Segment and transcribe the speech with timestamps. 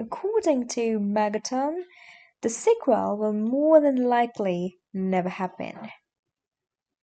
[0.00, 1.84] According to Megaton,
[2.40, 5.90] the sequel will more than likely never happen.